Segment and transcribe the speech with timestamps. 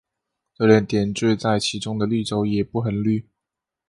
[0.57, 3.27] 就连点缀在其中的绿洲也不很绿。